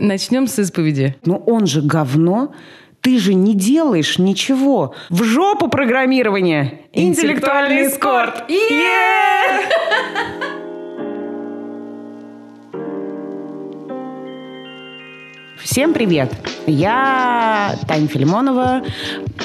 [0.00, 1.14] Начнем с исповеди.
[1.26, 2.54] Но он же говно.
[3.02, 4.94] Ты же не делаешь ничего.
[5.10, 6.86] В жопу программирование.
[6.92, 8.44] Интеллектуальный эскорт.
[15.62, 16.32] Всем привет!
[16.66, 18.82] Я Таня Филимонова,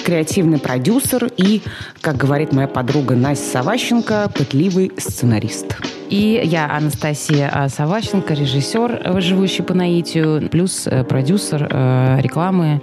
[0.05, 1.61] креативный продюсер и,
[2.01, 5.75] как говорит моя подруга Настя Саващенко, пытливый сценарист.
[6.09, 12.81] И я Анастасия Саващенко, режиссер, живущий по наитию, плюс э, продюсер э, рекламы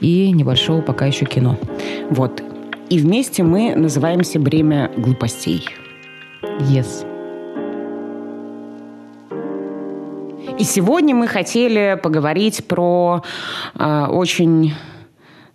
[0.00, 1.58] и небольшого пока еще кино.
[2.10, 2.42] Вот.
[2.90, 5.68] И вместе мы называемся «Бремя глупостей».
[6.60, 7.06] Yes.
[10.58, 13.22] И сегодня мы хотели поговорить про
[13.74, 14.74] э, очень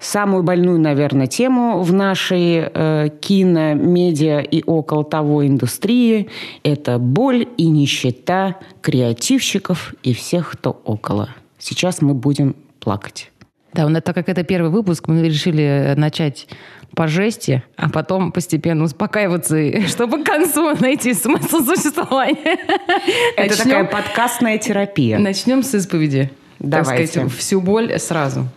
[0.01, 6.27] самую больную, наверное, тему в нашей э, кино, медиа и около того индустрии.
[6.63, 11.29] Это боль и нищета креативщиков и всех, кто около.
[11.59, 13.31] Сейчас мы будем плакать.
[13.73, 16.47] Да, так как это первый выпуск, мы решили начать
[16.95, 22.35] по жести, а потом постепенно успокаиваться, чтобы к концу найти смысл существования.
[23.37, 23.63] Это Начнем...
[23.63, 25.19] такая подкастная терапия.
[25.19, 26.31] Начнем с исповеди.
[26.59, 27.03] Давайте.
[27.03, 28.47] Так сказать, всю боль сразу.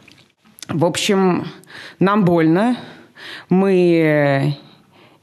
[0.69, 1.47] В общем,
[1.98, 2.77] нам больно,
[3.48, 4.57] мы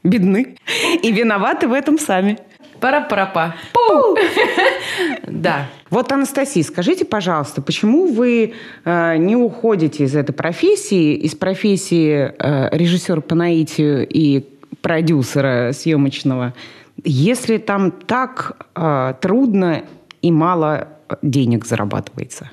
[0.04, 0.56] бедны
[1.02, 2.38] и виноваты в этом сами.
[2.80, 3.54] Пара-пара-па.
[5.26, 5.68] Да.
[5.88, 12.76] Вот, Анастасия, скажите, пожалуйста, почему вы э, не уходите из этой профессии, из профессии э,
[12.76, 14.44] режиссера по наитию и
[14.80, 16.54] продюсера съемочного,
[17.04, 19.82] если там так э, трудно
[20.20, 20.88] и мало
[21.22, 22.50] денег зарабатывается?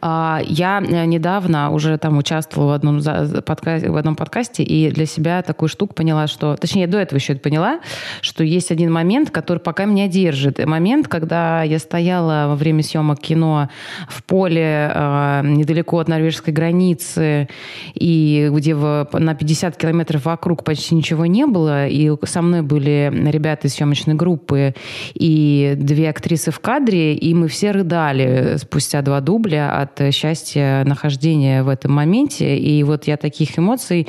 [0.00, 3.02] А, я э, недавно уже там участвовала в одном,
[3.42, 6.56] подкасте, в одном подкасте и для себя такую штуку поняла, что...
[6.56, 7.80] Точнее, до этого еще это поняла,
[8.20, 10.64] что есть один момент, который пока меня держит.
[10.64, 13.68] Момент, когда я стояла во время съемок кино
[14.08, 17.48] в поле э, недалеко от норвежской границы,
[17.94, 23.66] и где на 50 километров вокруг почти ничего не было, и со мной были ребята
[23.66, 24.74] из съемочной группы
[25.14, 30.84] и две актрисы в кадре, и мы все рыдали спустя два дубля от от счастья
[30.84, 32.58] нахождения в этом моменте.
[32.58, 34.08] И вот я таких эмоций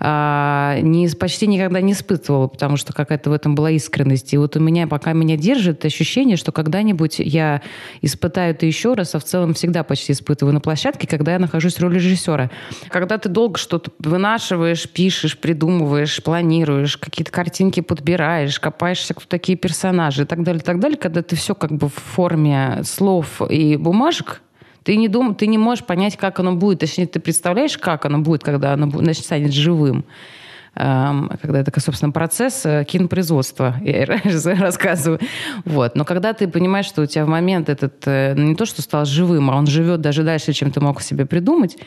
[0.00, 4.32] а, не, почти никогда не испытывала, потому что какая-то в этом была искренность.
[4.32, 7.62] И вот у меня, пока меня держит ощущение, что когда-нибудь я
[8.02, 11.76] испытаю это еще раз, а в целом всегда почти испытываю на площадке, когда я нахожусь
[11.76, 12.50] в роли режиссера.
[12.88, 20.22] Когда ты долго что-то вынашиваешь, пишешь, придумываешь, планируешь, какие-то картинки подбираешь, копаешься, кто такие персонажи
[20.22, 23.76] и так далее, и так далее, когда ты все как бы в форме слов и
[23.76, 24.42] бумажек,
[24.86, 26.78] ты не, дум, ты не можешь понять, как оно будет.
[26.78, 30.04] Точнее, ты представляешь, как оно будет, когда оно значит, станет живым
[30.76, 35.20] когда это, собственно, процесс э, кинопроизводства, я рассказываю.
[35.64, 35.96] Вот.
[35.96, 39.06] Но когда ты понимаешь, что у тебя в момент этот э, не то, что стал
[39.06, 41.78] живым, а он живет даже дальше, чем ты мог себе придумать,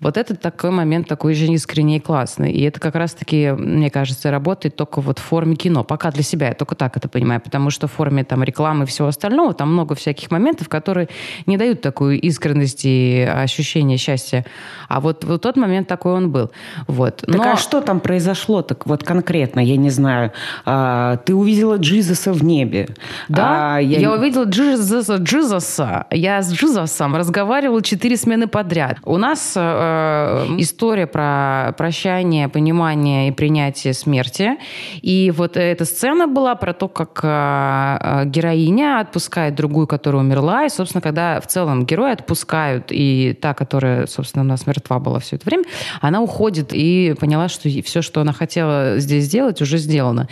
[0.00, 2.50] вот это такой момент такой же искренний и классный.
[2.50, 5.84] И это как раз-таки, мне кажется, работает только вот в форме кино.
[5.84, 8.86] Пока для себя, я только так это понимаю, потому что в форме там рекламы и
[8.88, 11.08] всего остального там много всяких моментов, которые
[11.46, 14.44] не дают такую искренность и ощущение счастья.
[14.88, 16.50] А вот, вот тот момент такой он был.
[16.88, 17.18] Вот.
[17.18, 17.52] Так Но...
[17.52, 18.31] а что там произошло?
[18.32, 19.60] Произошло так вот конкретно?
[19.60, 20.32] Я не знаю.
[20.64, 22.88] А, ты увидела Джизуса в небе.
[23.28, 24.00] Да, а, я...
[24.00, 26.06] я увидела Джизуса, Джизуса.
[26.10, 28.96] Я с Джизусом разговаривала четыре смены подряд.
[29.04, 34.56] У нас э, история про прощание, понимание и принятие смерти.
[35.02, 40.64] И вот эта сцена была про то, как э, героиня отпускает другую, которая умерла.
[40.64, 45.18] И, собственно, когда в целом герои отпускают, и та, которая, собственно, у нас мертва была
[45.18, 45.64] все это время,
[46.00, 50.28] она уходит и поняла, что все, что она хотела здесь сделать, уже сделано.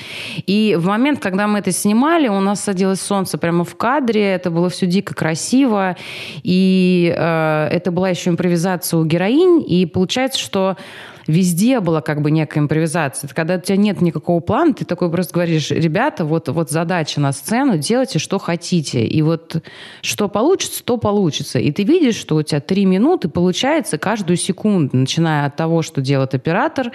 [0.46, 4.50] И в момент, когда мы это снимали, у нас садилось солнце прямо в кадре, это
[4.50, 5.96] было все дико красиво,
[6.42, 10.76] и э, это была еще импровизация у героинь, и получается, что
[11.30, 13.28] везде была как бы некая импровизация.
[13.28, 17.20] Это когда у тебя нет никакого плана, ты такой просто говоришь, ребята, вот, вот задача
[17.20, 19.04] на сцену, делайте, что хотите.
[19.04, 19.62] И вот
[20.02, 21.58] что получится, то получится.
[21.58, 26.00] И ты видишь, что у тебя три минуты получается каждую секунду, начиная от того, что
[26.00, 26.92] делает оператор,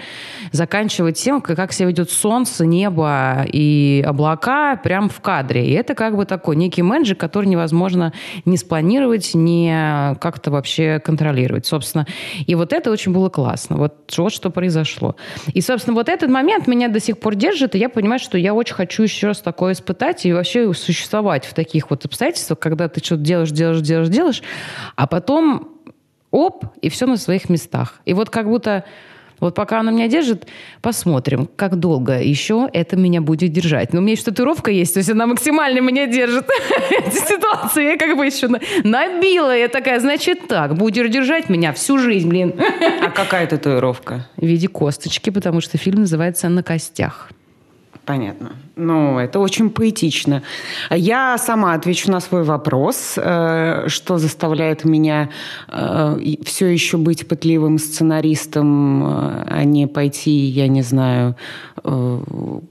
[0.52, 5.68] заканчивая тем, как себя ведет солнце, небо и облака прямо в кадре.
[5.68, 8.14] И это как бы такой некий менеджер, который невозможно
[8.46, 11.66] не спланировать, не как-то вообще контролировать.
[11.66, 12.06] Собственно,
[12.46, 13.78] и вот это очень было классно.
[13.78, 13.94] Вот
[14.26, 15.16] вот что произошло.
[15.54, 18.54] И, собственно, вот этот момент меня до сих пор держит, и я понимаю, что я
[18.54, 23.04] очень хочу еще раз такое испытать и вообще существовать в таких вот обстоятельствах, когда ты
[23.04, 24.44] что-то делаешь, делаешь, делаешь, делаешь,
[24.96, 25.70] а потом
[26.32, 28.02] оп, и все на своих местах.
[28.06, 28.84] И вот как будто
[29.40, 30.48] Вот пока она меня держит,
[30.82, 33.94] посмотрим, как долго еще это меня будет держать.
[33.94, 36.46] Но у меня еще татуировка есть, то есть она максимально меня держит.
[36.90, 38.48] Эти ситуации я как бы еще
[38.84, 39.56] набила.
[39.56, 42.54] Я такая, значит так, будешь держать меня всю жизнь, блин.
[43.02, 44.28] А какая татуировка?
[44.38, 47.30] В виде косточки, потому что фильм называется «На костях».
[48.06, 48.52] Понятно.
[48.76, 50.44] Ну, это очень поэтично.
[50.92, 55.30] Я сама отвечу на свой вопрос, э, что заставляет меня
[55.68, 61.36] э, все еще быть пытливым сценаристом, э, а не пойти, я не знаю,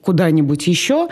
[0.02, 1.08] куда-нибудь еще.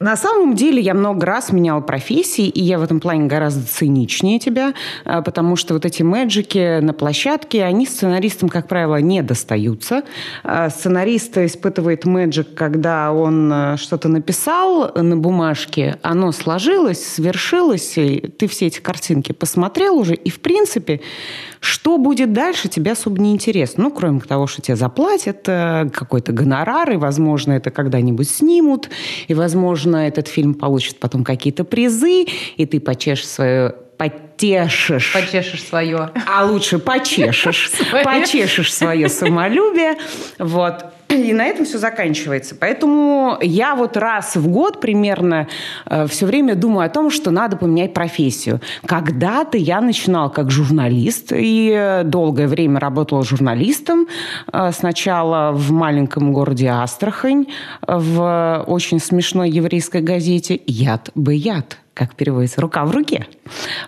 [0.00, 4.38] На самом деле я много раз меняла профессии, и я в этом плане гораздо циничнее
[4.38, 4.72] тебя,
[5.04, 10.04] а, потому что вот эти мэджики на площадке, они сценаристам, как правило, не достаются.
[10.44, 18.20] А, сценарист испытывает мэджик, когда он а, что-то написал на бумажке, оно сложилось, свершилось, и
[18.20, 21.00] ты все эти картинки посмотрел уже, и, в принципе,
[21.60, 23.84] что будет дальше, тебе особо не интересно.
[23.84, 28.90] Ну, кроме того, что тебе заплатят э, какой-то гонорар, и, возможно, это когда-нибудь снимут,
[29.26, 32.26] и, возможно, этот фильм получит потом какие-то призы,
[32.56, 35.12] и ты почешешь свое потешишь.
[35.12, 36.10] Почешешь свое.
[36.26, 37.72] А лучше почешешь.
[38.04, 39.96] Почешешь свое самолюбие.
[40.38, 40.84] Вот.
[41.08, 42.54] И на этом все заканчивается.
[42.54, 45.48] Поэтому я вот раз в год примерно
[45.86, 48.60] э, все время думаю о том, что надо поменять профессию.
[48.84, 54.06] Когда-то я начинала как журналист и долгое время работала журналистом.
[54.52, 57.46] Э, сначала в маленьком городе Астрахань
[57.86, 63.26] в очень смешной еврейской газете «Яд бы яд» как переводится, рука в руке.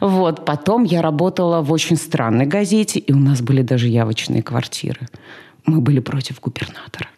[0.01, 0.45] Вот.
[0.45, 5.09] Потом я работала в очень странной газете, и у нас были даже явочные квартиры.
[5.67, 7.09] Мы были против губернатора.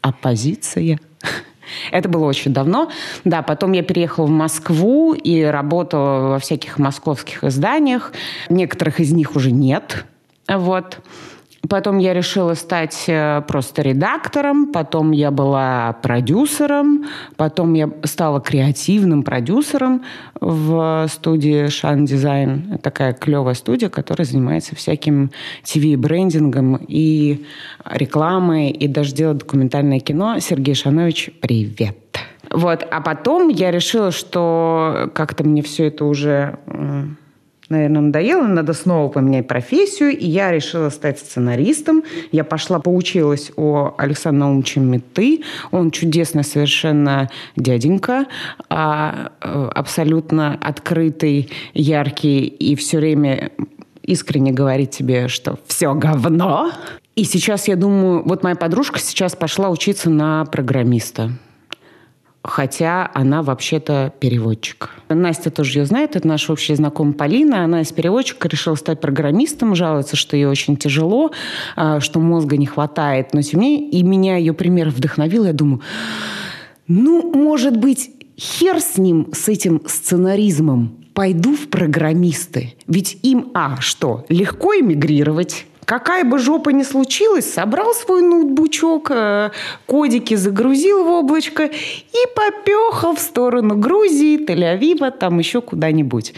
[0.00, 0.98] Оппозиция.
[1.90, 2.90] Это было очень давно.
[3.24, 8.12] Да, потом я переехала в Москву и работала во всяких московских изданиях.
[8.48, 10.04] Некоторых из них уже нет.
[10.48, 11.00] Вот.
[11.68, 17.06] Потом я решила стать э, просто редактором, потом я была продюсером,
[17.36, 20.02] потом я стала креативным продюсером
[20.40, 22.78] в студии Шан Дизайн.
[22.82, 25.30] Такая клевая студия, которая занимается всяким
[25.62, 27.46] ТВ-брендингом и
[27.84, 30.40] рекламой, и даже делает документальное кино.
[30.40, 31.96] Сергей Шанович, привет!
[32.50, 32.86] Вот.
[32.90, 36.58] А потом я решила, что как-то мне все это уже
[37.72, 42.04] наверное, надоело, надо снова поменять профессию, и я решила стать сценаристом.
[42.30, 45.42] Я пошла, поучилась у Александра Наумовича Меты.
[45.70, 48.26] Он чудесный совершенно дяденька,
[48.68, 53.50] а, э, абсолютно открытый, яркий и все время
[54.02, 56.70] искренне говорит тебе, что все говно.
[57.14, 61.32] И сейчас я думаю, вот моя подружка сейчас пошла учиться на программиста
[62.44, 64.90] хотя она вообще-то переводчик.
[65.08, 67.64] Настя тоже ее знает, это наша общая знакомая Полина.
[67.64, 71.30] Она из переводчика решила стать программистом, жалуется, что ей очень тяжело,
[71.76, 73.32] а, что мозга не хватает.
[73.32, 75.44] Но тем не менее, и меня ее пример вдохновил.
[75.44, 75.80] Я думаю,
[76.88, 80.96] ну, может быть, хер с ним, с этим сценаризмом.
[81.14, 82.74] Пойду в программисты.
[82.86, 89.50] Ведь им, а, что, легко эмигрировать, Какая бы жопа ни случилась, собрал свой ноутбучок, э,
[89.86, 96.34] кодики загрузил в облачко и попехал в сторону Грузии, Тель-Авива, там еще куда-нибудь.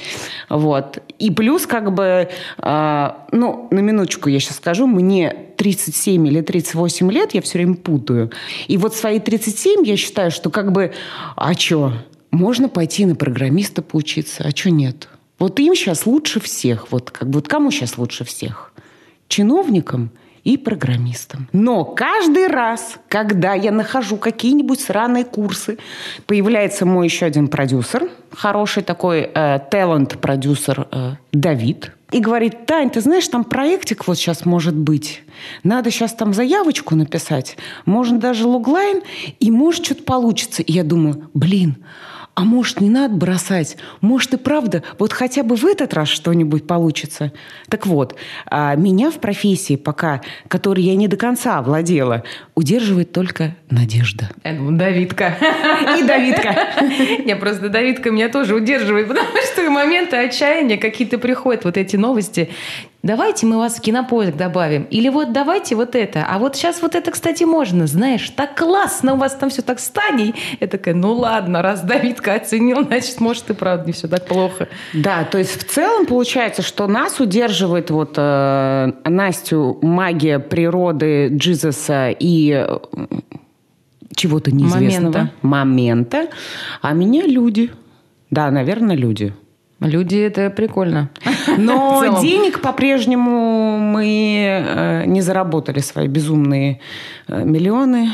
[0.49, 0.99] Вот.
[1.19, 7.13] И плюс как бы, э, ну, на минуточку я сейчас скажу, мне 37 или 38
[7.13, 8.31] лет, я все время путаю.
[8.67, 10.95] И вот свои 37 я считаю, что как бы,
[11.37, 11.93] а что,
[12.31, 15.09] можно пойти на программиста поучиться, а что нет?
[15.39, 16.91] Вот им сейчас лучше всех.
[16.91, 18.73] Вот, как бы, вот кому сейчас лучше всех?
[19.35, 20.11] Чиновникам
[20.45, 21.49] и программистам.
[21.53, 25.79] Но каждый раз, когда я нахожу какие-нибудь сраные курсы,
[26.27, 33.01] появляется мой еще один продюсер, хороший такой э, талант-продюсер э, Давид, и говорит, Тань, ты
[33.01, 35.25] знаешь, там проектик вот сейчас может быть.
[35.65, 37.57] Надо сейчас там заявочку написать.
[37.87, 39.03] Можно даже логлайн,
[39.41, 40.63] и может что-то получится.
[40.63, 41.77] И я думаю, блин,
[42.35, 43.77] а может, не надо бросать?
[44.01, 47.33] Может, и правда, вот хотя бы в этот раз что-нибудь получится?
[47.69, 52.25] Так вот, а, меня в профессии пока, которой я не до конца овладела,
[52.55, 54.31] удерживает только надежда.
[54.43, 55.37] Э, ну, Давидка.
[55.99, 56.57] И Давидка.
[57.25, 62.51] Не, просто Давидка меня тоже удерживает, потому что моменты отчаяния какие-то приходят вот эти новости
[63.05, 64.85] давайте мы вас в кинопоиск добавим.
[64.91, 66.27] Или вот давайте вот это.
[66.29, 67.87] А вот сейчас вот это, кстати, можно.
[67.87, 70.35] Знаешь, так классно, у вас там все так стадий.
[70.61, 74.69] Я такая, ну ладно, раз Давидка оценил, значит, может, и правда не все так плохо.
[74.93, 82.09] Да, то есть в целом получается, что нас удерживает вот э, Настю магия природы Джизуса
[82.11, 82.79] и э,
[84.17, 85.13] чего-то неизвестного.
[85.13, 85.31] Момента.
[85.43, 86.29] Момента.
[86.81, 87.71] А меня люди.
[88.31, 89.35] Да, наверное, люди.
[89.85, 91.11] Люди, это прикольно.
[91.59, 96.81] Но денег по-прежнему мы э, не заработали свои безумные
[97.29, 98.09] э, миллионы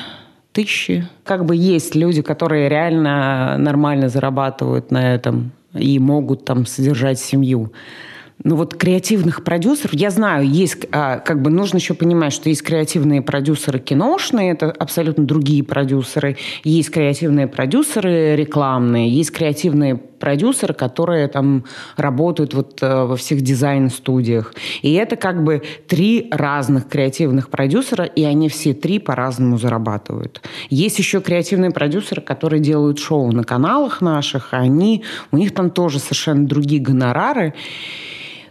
[0.53, 1.07] тысячи.
[1.25, 7.73] Как бы есть люди, которые реально нормально зарабатывают на этом и могут там содержать семью.
[8.43, 12.63] Ну вот креативных продюсеров, я знаю, есть, а, как бы нужно еще понимать, что есть
[12.63, 21.27] креативные продюсеры киношные, это абсолютно другие продюсеры, есть креативные продюсеры рекламные, есть креативные продюсеры, которые
[21.27, 21.65] там
[21.97, 24.55] работают вот э, во всех дизайн-студиях.
[24.83, 30.43] И это как бы три разных креативных продюсера, и они все три по-разному зарабатывают.
[30.69, 35.99] Есть еще креативные продюсеры, которые делают шоу на каналах наших, они, у них там тоже
[35.99, 37.55] совершенно другие гонорары.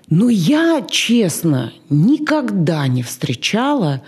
[0.10, 4.02] Но я, честно, никогда не встречала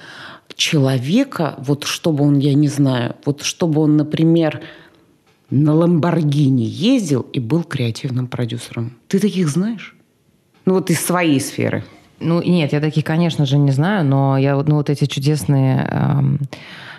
[0.55, 4.61] человека, вот чтобы он, я не знаю, вот чтобы он, например,
[5.51, 8.97] на Ламборгини ездил и был креативным продюсером.
[9.07, 9.95] Ты таких знаешь?
[10.65, 11.83] Ну вот из своей сферы.
[12.19, 16.39] Ну нет, я таких, конечно же, не знаю, но я ну, вот эти чудесные эм,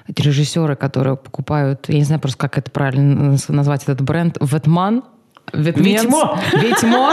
[0.08, 5.04] режиссеры, которые покупают, я не знаю просто, как это правильно назвать этот бренд, Ветман,
[5.52, 6.38] Ветьмо.
[6.54, 7.12] Ветьмо.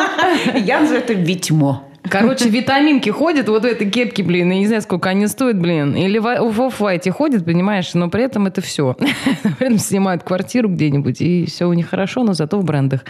[0.55, 1.88] Я называю это Ветьмо.
[2.03, 5.95] Короче, витаминки ходят вот в этой кепке, блин, и не знаю, сколько они стоят, блин.
[5.95, 8.95] Или в оф-вайте ходят, понимаешь, но при этом это все.
[9.57, 13.03] При этом снимают квартиру где-нибудь, и все у них хорошо, но зато в брендах.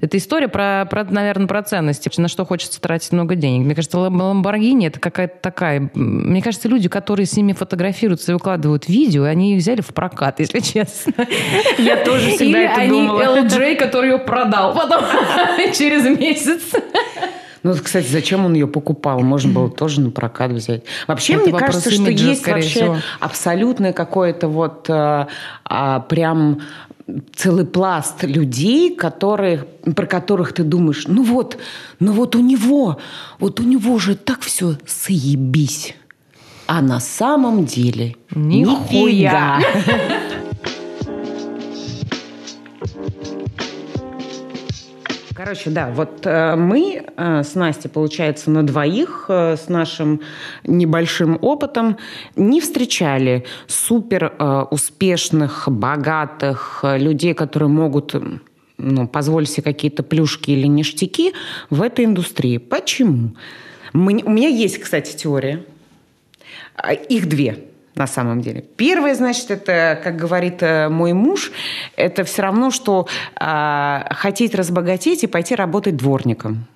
[0.00, 3.64] Это история про, про, наверное, про ценности, на что хочется тратить много денег.
[3.64, 5.90] Мне кажется, Ламборгини это какая-то такая...
[5.94, 10.40] Мне кажется, люди, которые с ними фотографируются и выкладывают видео, они их взяли в прокат,
[10.40, 11.26] если честно.
[11.78, 13.38] Я тоже всегда Или это они думала.
[13.40, 15.04] LJ, который ее продал потом
[15.74, 16.62] через месяц.
[17.66, 19.20] Ну, кстати, зачем он ее покупал?
[19.20, 20.84] Можно было тоже на прокат взять.
[21.08, 22.96] Вообще, Это мне кажется, что имиджа, есть вообще всего.
[23.18, 25.26] абсолютное какое-то вот а,
[25.64, 26.60] а, прям
[27.34, 29.64] целый пласт людей, которые,
[29.96, 31.56] про которых ты думаешь, ну вот,
[31.98, 32.98] ну вот у него,
[33.40, 35.94] вот у него же так все соебись.
[36.68, 39.58] А на самом деле Нихуя.
[39.58, 40.25] нифига.
[45.46, 50.20] Короче, да, вот э, мы э, с Настей, получается, на двоих э, с нашим
[50.64, 51.98] небольшим опытом
[52.34, 54.32] не встречали супер
[54.72, 58.16] успешных, богатых людей, которые могут
[58.76, 61.32] ну, позволить себе какие-то плюшки или ништяки
[61.70, 62.58] в этой индустрии.
[62.58, 63.36] Почему?
[63.92, 65.64] Мы- у меня есть, кстати, теория.
[66.74, 68.62] А, Их две на самом деле.
[68.76, 71.50] Первое, значит, это, как говорит э, мой муж,
[71.96, 76.66] это все равно, что а, хотеть разбогатеть и пойти работать дворником.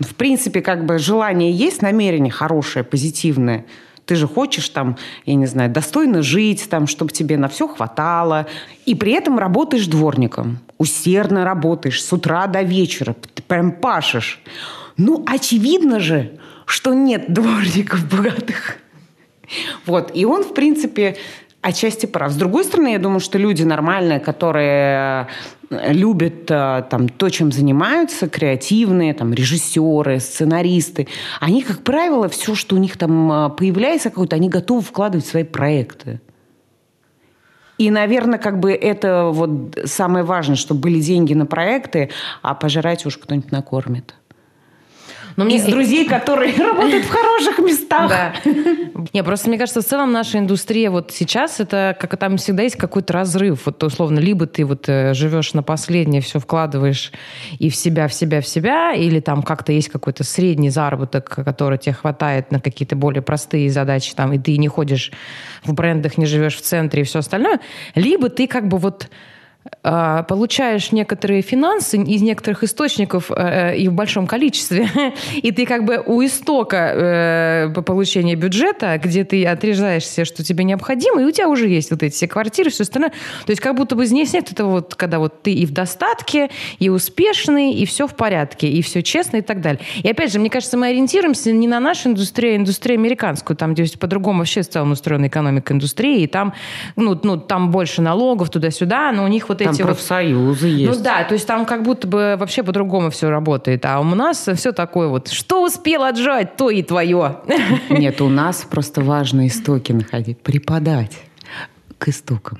[0.00, 3.64] В принципе, как бы желание есть, намерение хорошее, позитивное.
[4.06, 4.96] Ты же хочешь там,
[5.26, 8.46] я не знаю, достойно жить, там, чтобы тебе на все хватало.
[8.86, 10.60] И при этом работаешь дворником.
[10.78, 13.14] Усердно работаешь с утра до вечера.
[13.34, 14.40] Ты прям пашешь.
[14.96, 18.78] Ну, очевидно же, что нет дворников богатых.
[19.86, 20.10] Вот.
[20.14, 21.16] И он, в принципе,
[21.60, 22.32] отчасти прав.
[22.32, 25.28] С другой стороны, я думаю, что люди нормальные, которые
[25.70, 31.08] э, любят э, там, то, чем занимаются, креативные, там, режиссеры, сценаристы,
[31.40, 35.30] они, как правило, все, что у них там э, появляется какое-то, они готовы вкладывать в
[35.30, 36.20] свои проекты.
[37.78, 42.10] И, наверное, как бы это вот самое важное, чтобы были деньги на проекты,
[42.42, 44.14] а пожрать уж кто-нибудь накормит.
[45.38, 48.08] Но мне- Из друзей, которые работают в хороших местах.
[48.08, 48.34] Да.
[49.12, 52.74] Не, просто мне кажется, в целом наша индустрия вот сейчас, это как там всегда есть
[52.74, 53.66] какой-то разрыв.
[53.66, 57.12] Вот условно, либо ты вот э, живешь на последнее, все вкладываешь
[57.60, 61.78] и в себя, в себя, в себя, или там как-то есть какой-то средний заработок, который
[61.78, 65.12] тебе хватает на какие-то более простые задачи, там, и ты не ходишь
[65.62, 67.60] в брендах, не живешь в центре и все остальное.
[67.94, 69.08] Либо ты как бы вот
[69.82, 74.88] получаешь некоторые финансы из некоторых источников э, и в большом количестве,
[75.36, 80.44] и ты как бы у истока э, по получения бюджета, где ты отрезаешь все, что
[80.44, 83.10] тебе необходимо, и у тебя уже есть вот эти все квартиры, все остальное.
[83.46, 86.50] То есть как будто бы здесь нет этого вот, когда вот ты и в достатке,
[86.78, 89.80] и успешный, и все в порядке, и все честно и так далее.
[90.02, 93.74] И опять же, мне кажется, мы ориентируемся не на нашу индустрию, а индустрию американскую, там,
[93.74, 96.54] где по-другому вообще в целом устроена экономика индустрии, и там,
[96.96, 100.98] ну, ну, там больше налогов туда-сюда, но у них вот Там эти вот профсоюзы есть.
[100.98, 103.84] ну да, то есть там как будто бы вообще по-другому все работает.
[103.84, 107.36] А у нас все такое вот, что успел отжать, то и твое.
[107.90, 111.18] Нет, у нас просто важно истоки находить, преподать
[111.98, 112.58] к истокам.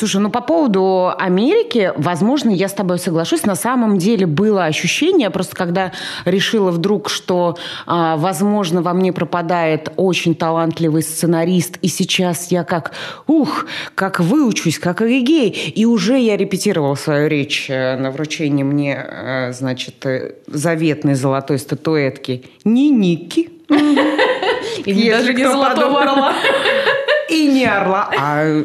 [0.00, 3.44] Слушай, ну по поводу Америки, возможно, я с тобой соглашусь.
[3.44, 5.92] На самом деле было ощущение, просто когда
[6.24, 12.92] решила вдруг, что, а, возможно, во мне пропадает очень талантливый сценарист, и сейчас я как,
[13.26, 15.50] ух, как выучусь, как эгегей.
[15.50, 21.58] И уже я репетировала свою речь э, на вручении мне, э, значит, э, заветной золотой
[21.58, 22.46] статуэтки.
[22.64, 23.50] Не Ники.
[24.86, 26.32] И даже не золотого орла.
[27.28, 28.64] И не орла, а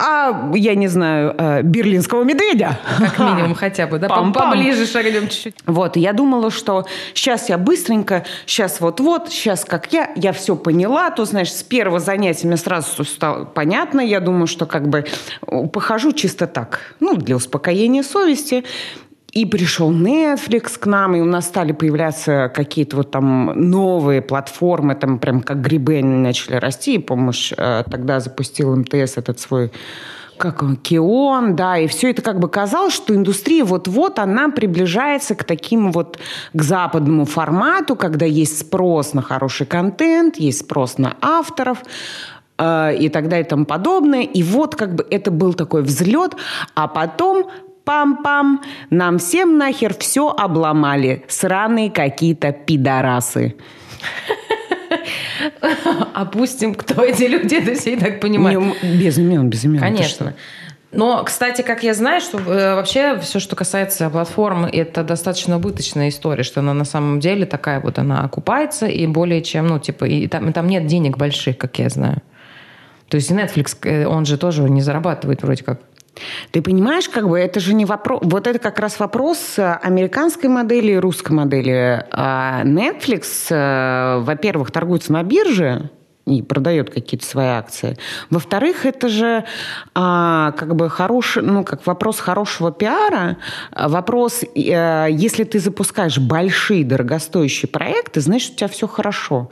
[0.00, 2.78] а, я не знаю, э, берлинского медведя.
[2.98, 4.08] Как минимум хотя бы, да?
[4.08, 4.50] Пам -пам.
[4.50, 5.54] Поближе шагнем чуть-чуть.
[5.66, 11.10] Вот, я думала, что сейчас я быстренько, сейчас вот-вот, сейчас как я, я все поняла,
[11.10, 15.04] то, знаешь, с первого занятия мне сразу стало понятно, я думаю, что как бы
[15.46, 18.64] э, похожу чисто так, ну, для успокоения совести.
[19.32, 24.94] И пришел Netflix к нам, и у нас стали появляться какие-то вот там новые платформы,
[24.96, 26.96] там прям как грибы они начали расти.
[26.96, 29.70] И, помнишь, э, тогда запустил МТС этот свой
[30.36, 35.34] как он, Кион, да, и все это как бы казалось, что индустрия вот-вот, она приближается
[35.34, 36.18] к таким вот,
[36.54, 41.82] к западному формату, когда есть спрос на хороший контент, есть спрос на авторов,
[42.56, 44.22] э, и так далее и тому подобное.
[44.22, 46.34] И вот как бы это был такой взлет,
[46.74, 47.50] а потом
[47.90, 51.24] пам-пам, нам всем нахер все обломали.
[51.26, 53.56] Сраные какие-то пидорасы.
[56.14, 58.76] Опустим, кто эти люди, это все и так понимают.
[58.82, 59.80] Без имен, без имен.
[59.80, 60.34] Конечно.
[60.92, 66.08] Но, кстати, как я знаю, что э, вообще все, что касается платформ, это достаточно убыточная
[66.08, 70.04] история, что она на самом деле такая вот, она окупается, и более чем, ну, типа,
[70.04, 72.22] и там, и там нет денег больших, как я знаю.
[73.08, 75.80] То есть Netflix, э, он же тоже не зарабатывает вроде как.
[76.50, 78.20] Ты понимаешь, как бы это же не вопрос...
[78.22, 82.04] Вот это как раз вопрос э, американской модели и русской модели.
[82.10, 85.90] А Netflix, э, во-первых, торгуется на бирже,
[86.26, 87.96] и продает какие-то свои акции.
[88.28, 89.44] Во-вторых, это же
[89.94, 93.38] а, как бы хороший, ну, как вопрос хорошего пиара,
[93.74, 99.50] вопрос, а, если ты запускаешь большие дорогостоящие проекты, значит, у тебя все хорошо.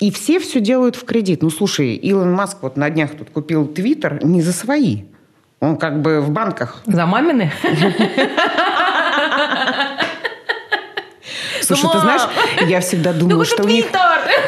[0.00, 1.42] И все все делают в кредит.
[1.42, 5.04] Ну, слушай, Илон Маск вот на днях тут купил Твиттер не за свои.
[5.64, 6.76] Он как бы в банках.
[6.84, 7.50] За мамины?
[11.64, 12.22] Слушай, ты знаешь,
[12.66, 13.86] я всегда думала, что у них,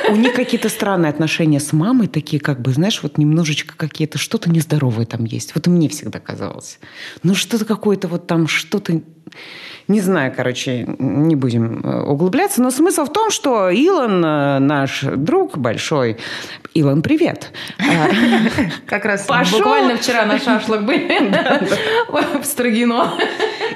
[0.09, 4.51] у них какие-то странные отношения с мамой, такие как бы, знаешь, вот немножечко какие-то, что-то
[4.51, 5.55] нездоровое там есть.
[5.55, 6.79] Вот и мне всегда казалось.
[7.23, 9.01] Ну, что-то какое-то вот там, что-то
[9.89, 15.03] не знаю, короче, не будем э, углубляться, но смысл в том, что Илон, э, наш
[15.03, 16.19] друг большой,
[16.75, 17.53] Илон, привет.
[18.87, 21.33] Как раз буквально вчера на шашлык были
[22.43, 23.13] в Строгино.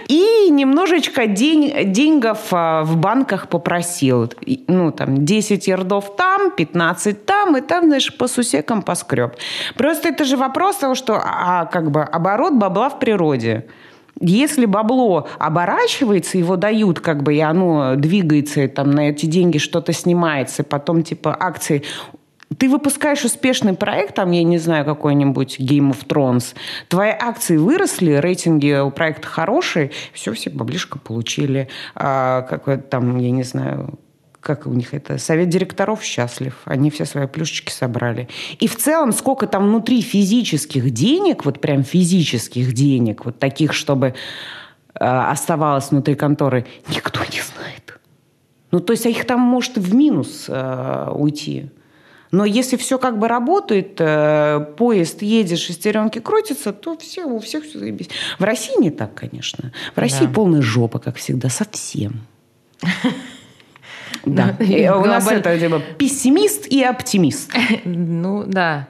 [0.09, 4.33] И немножечко день, деньгов а, в банках попросил.
[4.67, 9.35] Ну, там, 10 ярдов там, 15 там, и там, знаешь, по сусекам поскреб.
[9.77, 13.67] Просто это же вопрос того, что а, как бы оборот бабла в природе.
[14.21, 19.57] Если бабло оборачивается, его дают, как бы, и оно двигается, и там на эти деньги
[19.57, 21.85] что-то снимается, потом, типа, акции
[22.59, 26.55] ты выпускаешь успешный проект, там, я не знаю, какой-нибудь Game of Thrones,
[26.89, 31.69] твои акции выросли, рейтинги у проекта хорошие, все, все баблишко получили.
[31.95, 33.99] А, как там, я не знаю,
[34.41, 38.29] как у них это, совет директоров счастлив, они все свои плюшечки собрали.
[38.59, 44.09] И в целом, сколько там внутри физических денег, вот прям физических денег, вот таких, чтобы
[44.09, 44.13] э,
[45.05, 47.99] оставалось внутри конторы, никто не знает.
[48.71, 51.71] Ну, то есть их там может в минус э, уйти.
[52.31, 57.65] Но если все как бы работает, э, поезд едет, шестеренки крутятся, то все, у всех
[57.65, 58.09] все заебись.
[58.39, 59.73] В России не так, конечно.
[59.95, 60.33] В России да.
[60.33, 62.21] полная жопа, как всегда, совсем.
[64.25, 64.57] Да.
[64.61, 67.53] У нас это типа пессимист и оптимист.
[67.85, 68.89] Ну, да.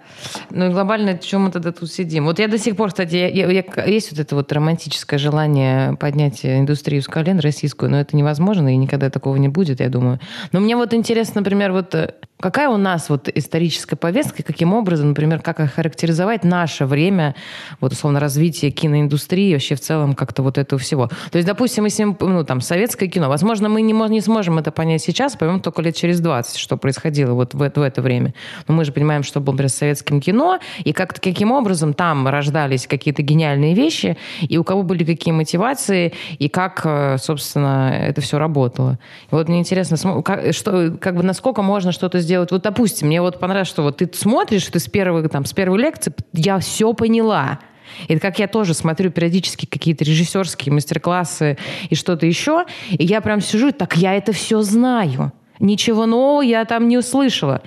[0.51, 2.25] Ну и глобально, чем мы тогда тут сидим?
[2.25, 6.45] Вот я до сих пор, кстати, я, я, есть вот это вот романтическое желание поднять
[6.45, 10.21] индустрию с колен российскую, но это невозможно и никогда такого не будет, я думаю.
[10.53, 15.11] Но мне вот интересно, например, вот э, какая у нас вот историческая повестка, каким образом,
[15.11, 17.35] например, как охарактеризовать наше время,
[17.81, 21.09] вот условно, развития киноиндустрии, вообще в целом как-то вот этого всего.
[21.31, 25.03] То есть, допустим, если, ну, там, советское кино, возможно, мы не, не сможем это понять
[25.03, 28.35] сейчас, поймем только лет через 20, что происходило вот в, в это время.
[28.67, 32.27] Но мы же понимаем, что был, например, советский советским кино, и как каким образом там
[32.29, 38.21] рождались какие-то гениальные вещи, и у кого были какие мотивации, и как, э, собственно, это
[38.21, 38.99] все работало.
[39.31, 42.51] И вот мне интересно, как, что, как бы насколько можно что-то сделать.
[42.51, 45.79] Вот, допустим, мне вот понравилось, что вот ты смотришь, ты с первой, там, с первой
[45.79, 47.59] лекции, я все поняла.
[48.09, 53.41] Это как я тоже смотрю периодически какие-то режиссерские мастер-классы и что-то еще, и я прям
[53.41, 55.33] сижу, так я это все знаю.
[55.61, 57.61] Ничего нового я там не услышала.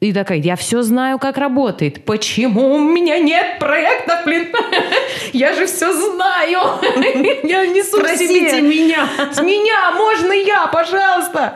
[0.00, 2.04] И такая, я все знаю, как работает.
[2.04, 4.48] Почему у меня нет проектов, блин?
[5.32, 6.80] Я же все знаю.
[7.44, 9.08] Я несу Спросите меня.
[9.32, 11.54] С меня, можно я, пожалуйста.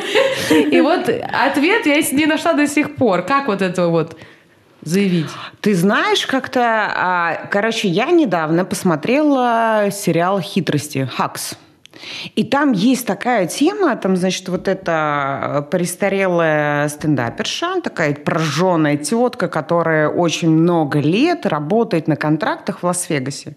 [0.50, 3.22] И вот ответ я не нашла до сих пор.
[3.22, 4.16] Как вот это вот
[4.82, 5.30] заявить?
[5.60, 6.60] Ты знаешь, как-то...
[6.62, 11.56] а, Короче, я недавно посмотрела сериал «Хитрости» «Хакс».
[12.34, 20.08] И там есть такая тема, там, значит, вот эта престарелая стендаперша, такая прожженная тетка, которая
[20.08, 23.56] очень много лет работает на контрактах в Лас-Вегасе.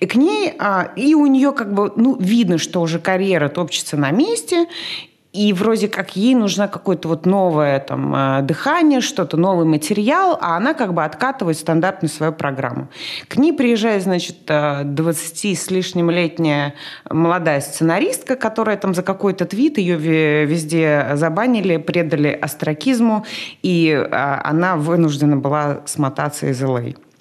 [0.00, 3.96] И к ней, а, и у нее как бы, ну, видно, что уже карьера топчется
[3.96, 4.66] на месте,
[5.32, 10.56] и вроде как ей нужно какое-то вот новое там э, дыхание, что-то, новый материал, а
[10.56, 12.88] она как бы откатывает стандартную свою программу.
[13.28, 16.74] К ней приезжает, значит, э, 20 с лишним летняя
[17.08, 23.24] молодая сценаристка, которая там за какой-то твит ее ве- везде забанили, предали остракизму,
[23.62, 27.11] и э, она вынуждена была смотаться из Л.А.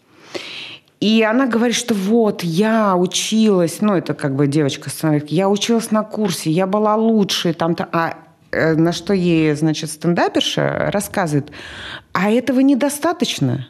[1.02, 5.90] И она говорит, что вот, я училась, ну, это как бы девочка сценаристка, я училась
[5.90, 8.18] на курсе, я была лучшей, там-то, а
[8.52, 11.52] э, на что ей, значит, стендаперша рассказывает,
[12.14, 13.68] а этого недостаточно.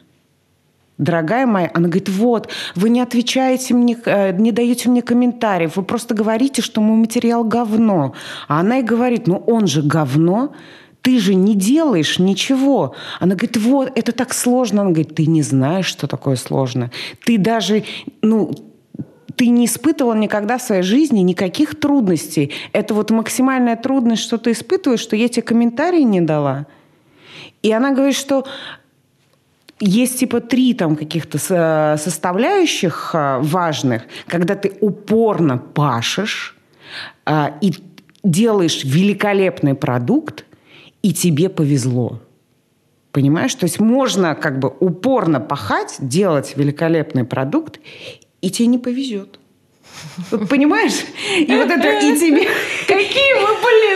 [0.98, 5.84] Дорогая моя, она говорит, вот, вы не отвечаете мне, э, не даете мне комментариев, вы
[5.84, 8.14] просто говорите, что мой материал говно.
[8.46, 10.52] А она и говорит, ну он же говно,
[11.02, 12.94] ты же не делаешь ничего.
[13.20, 14.82] Она говорит, вот, это так сложно.
[14.82, 16.90] Она говорит, ты не знаешь, что такое сложно.
[17.24, 17.84] Ты даже,
[18.22, 18.52] ну,
[19.36, 22.52] ты не испытывал никогда в своей жизни никаких трудностей.
[22.72, 26.66] Это вот максимальная трудность, что ты испытываешь, что я тебе комментарии не дала.
[27.62, 28.46] И она говорит, что
[29.80, 36.56] есть типа три там каких-то со- составляющих а, важных, когда ты упорно пашешь
[37.24, 37.72] а, и
[38.22, 40.44] делаешь великолепный продукт,
[41.02, 42.20] и тебе повезло.
[43.10, 43.54] Понимаешь?
[43.54, 47.80] То есть можно как бы упорно пахать, делать великолепный продукт,
[48.40, 49.38] и тебе не повезет.
[50.30, 51.04] Вот Понимаешь?
[51.36, 52.48] И вот это и тебе...
[52.86, 53.91] Какие мы, блин.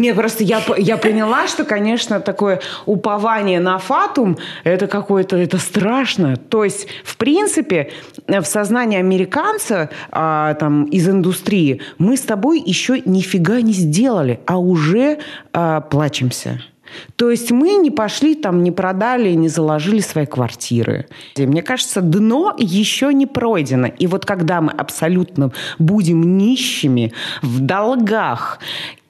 [0.00, 6.36] Не, просто я, я поняла, что, конечно, такое упование на фатум, это какое-то, это страшно.
[6.36, 7.90] То есть, в принципе,
[8.26, 14.58] в сознании американца а, там, из индустрии мы с тобой еще нифига не сделали, а
[14.58, 15.18] уже
[15.52, 16.62] а, плачемся.
[17.16, 21.06] То есть мы не пошли там, не продали, не заложили свои квартиры.
[21.36, 23.86] И Мне кажется, дно еще не пройдено.
[23.86, 28.58] И вот когда мы абсолютно будем нищими, в долгах,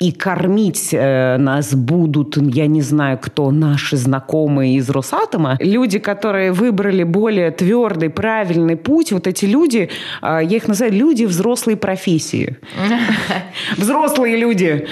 [0.00, 6.52] и кормить э, нас будут, я не знаю кто, наши знакомые из Росатома, люди, которые
[6.52, 9.90] выбрали более твердый, правильный путь, вот эти люди,
[10.22, 12.56] э, я их называю люди взрослой профессии.
[13.76, 14.88] Взрослые люди.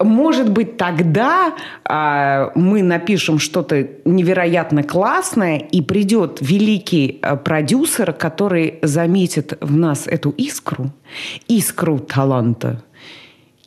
[0.00, 8.78] Может быть, тогда а, мы напишем что-то невероятно классное, и придет великий а, продюсер, который
[8.82, 10.92] заметит в нас эту искру,
[11.48, 12.82] искру таланта,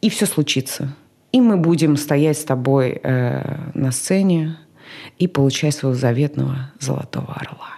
[0.02, 0.96] и все случится.
[1.32, 4.58] И мы будем стоять с тобой э, на сцене
[5.18, 7.72] и получать своего заветного золотого орла.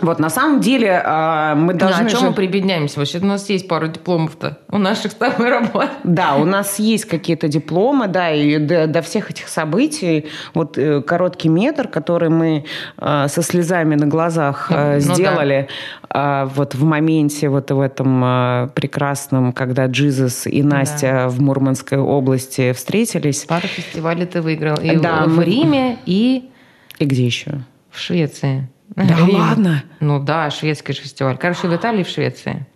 [0.00, 2.98] Вот на самом деле э, мы Ну, должны а чем же- мы прибедняемся?
[2.98, 5.88] Вообще у нас есть пару дипломов-то у наших с тобой работ.
[6.04, 11.02] Да, у нас есть какие-то дипломы, да, и до, до всех этих событий вот э,
[11.02, 12.64] короткий метр, который мы
[12.98, 15.68] э, со слезами на глазах э, Ну, ну сделали
[16.14, 21.98] э, вот в моменте вот в этом э, прекрасном, когда Джизус и Настя в Мурманской
[21.98, 23.44] области встретились.
[23.44, 24.76] Пару фестивалей ты выиграл.
[24.80, 26.50] И Да, в мы- Риме, и
[26.98, 27.60] И где еще?
[27.90, 28.68] в Швеции.
[28.96, 29.38] Да Риме.
[29.38, 29.82] ладно?
[30.00, 31.36] Ну да, шведский же фестиваль.
[31.36, 32.66] Короче, в Италии и в Швеции.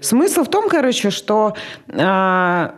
[0.00, 1.54] Смысл в том, короче, что
[1.88, 2.70] э,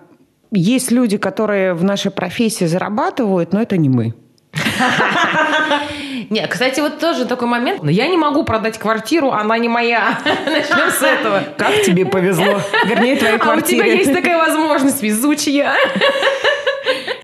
[0.51, 4.15] есть люди, которые в нашей профессии зарабатывают, но это не мы.
[6.31, 7.83] Нет, кстати, вот тоже такой момент.
[7.85, 10.19] Я не могу продать квартиру, она не моя.
[10.47, 11.43] Начнем с этого.
[11.57, 12.61] Как тебе повезло?
[12.87, 13.97] Вернее, твоей А у тебя квартире.
[13.99, 15.75] есть такая возможность, везучая.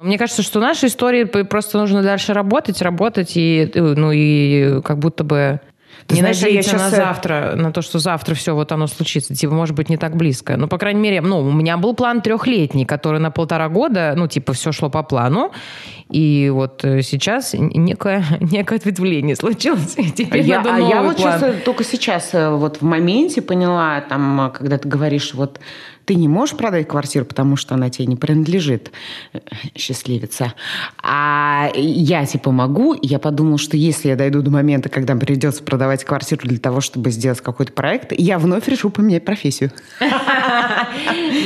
[0.04, 4.80] Мне кажется, что нашей истории п- просто нужно дальше работать, работать и, э, ну, и
[4.82, 5.60] как будто бы
[6.06, 8.70] Ты не знаешь, я надеяться щас, на э, завтра, на то, что завтра все вот
[8.72, 9.34] оно случится.
[9.34, 10.56] Типа, может быть, не так близко.
[10.58, 14.26] Ну, по крайней мере, ну, у меня был план трехлетний, который на полтора года, ну,
[14.28, 15.50] типа, все шло по плану.
[16.10, 19.94] И вот э, сейчас некое, некое ответвление случилось.
[19.96, 21.32] И теперь Я, надо а новый я вот план.
[21.32, 25.60] чувствую, только сейчас вот в моменте поняла, там, когда ты говоришь, вот
[26.04, 28.92] ты не можешь продать квартиру, потому что она тебе не принадлежит,
[29.32, 29.38] э,
[29.76, 30.54] счастливица.
[31.02, 36.04] А я типа могу, я подумала, что если я дойду до момента, когда придется продавать
[36.04, 39.72] квартиру для того, чтобы сделать какой-то проект, я вновь решу поменять профессию.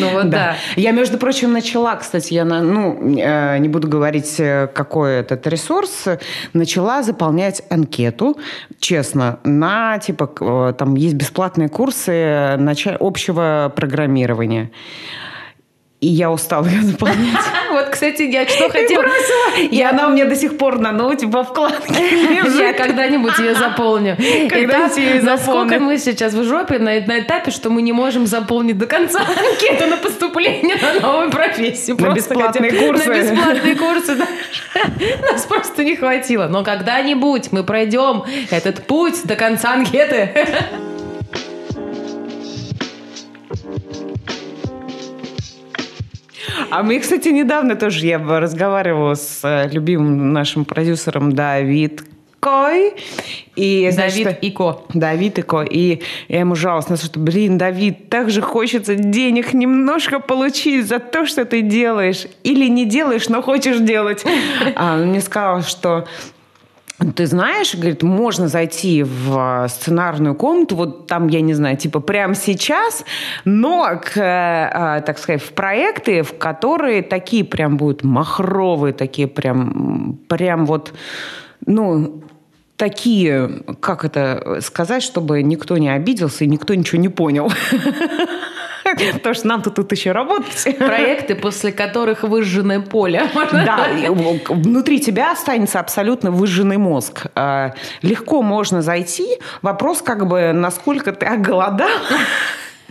[0.01, 0.57] Ну вот да.
[0.77, 6.07] Я, между прочим, начала, кстати, я, ну, э, не буду говорить, э, какой этот ресурс,
[6.53, 8.39] начала заполнять анкету,
[8.81, 12.57] честно, на, типа, там есть бесплатные курсы
[13.01, 14.48] общего программирования.
[16.01, 17.19] И я устала ее заполнять.
[17.71, 19.05] Вот, кстати, я что хотела...
[19.59, 21.93] И она у меня до сих пор на ноуте во вкладке
[22.59, 24.17] Я когда-нибудь ее заполню.
[24.49, 28.79] Когда-нибудь ее Насколько мы сейчас в жопе на, на этапе, что мы не можем заполнить
[28.79, 31.99] до конца анкету на поступление на новую профессию.
[32.01, 33.07] На бесплатные курсы.
[33.07, 34.17] На бесплатные курсы.
[35.31, 36.47] Нас просто не хватило.
[36.49, 40.47] Но когда-нибудь мы пройдем этот путь до конца анкеты.
[46.71, 52.03] А мы, кстати, недавно тоже я разговаривала с э, любимым нашим продюсером Давид
[52.41, 52.93] Кой.
[53.57, 54.83] И, Давид значит, Ико.
[54.93, 55.63] Давид Ико.
[55.63, 61.27] И я ему жаловалась, что, блин, Давид, так же хочется денег немножко получить за то,
[61.27, 62.27] что ты делаешь.
[62.45, 64.25] Или не делаешь, но хочешь делать.
[64.77, 66.07] А он мне сказал, что
[67.15, 72.01] ты знаешь, говорит, можно зайти в э, сценарную комнату, вот там, я не знаю, типа
[72.01, 73.05] прямо сейчас,
[73.45, 80.19] но, к, э, так сказать, в проекты, в которые такие прям будут махровые, такие прям,
[80.29, 80.93] прям вот,
[81.67, 82.25] ну,
[82.77, 87.53] такие, как это сказать, чтобы никто не обиделся и никто ничего не понял.
[89.15, 90.77] Потому что нам тут еще работать.
[90.79, 93.23] Проекты, после которых выжженное поле.
[93.69, 93.89] Да,
[94.49, 97.27] внутри тебя останется абсолютно выжженный мозг.
[97.35, 97.73] А,
[98.03, 99.27] легко можно зайти.
[99.63, 101.89] Вопрос как бы, насколько ты оголодал.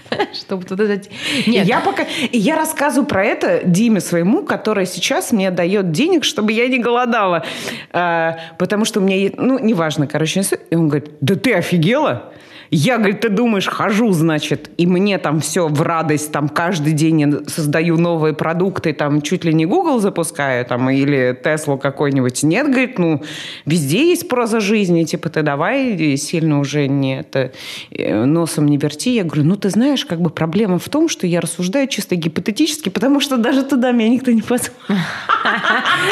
[0.33, 1.09] Чтобы туда зайти.
[1.45, 1.67] Нет.
[1.67, 2.03] Я пока...
[2.03, 6.79] И я рассказываю про это Диме своему, который сейчас мне дает денег, чтобы я не
[6.79, 7.45] голодала.
[7.91, 9.31] А, потому что у меня...
[9.37, 10.41] Ну, неважно, короче.
[10.69, 12.31] И он говорит, да ты офигела?
[12.69, 17.45] Я, говорит, ты думаешь, хожу, значит, и мне там все в радость, там каждый день
[17.47, 22.43] создаю новые продукты, там чуть ли не Google запускаю, там, или Теслу какой-нибудь.
[22.43, 23.21] Нет, говорит, ну,
[23.65, 27.51] везде есть проза жизни, типа, ты давай сильно уже не это,
[27.91, 29.15] э, носом не верти.
[29.15, 32.89] Я говорю, ну, ты знаешь, как бы проблема в том, что я рассуждаю чисто гипотетически,
[32.89, 34.75] потому что даже туда меня никто не позвал.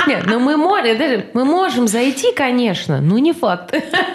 [0.07, 3.73] Нет, ну мы можем, мы можем зайти, конечно, но не факт.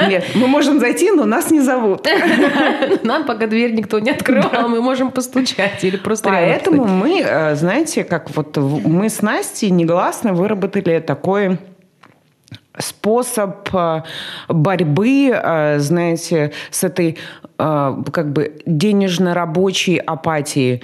[0.09, 2.07] Нет, мы можем зайти, но нас не зовут.
[3.03, 8.05] Нам пока дверь никто не открывал, мы можем постучать или просто Поэтому мы, э, знаете,
[8.05, 11.59] как вот мы с Настей негласно выработали такой
[12.79, 14.03] способ э,
[14.49, 17.19] борьбы, э, знаете, с этой
[17.59, 20.83] как бы денежно-рабочей апатией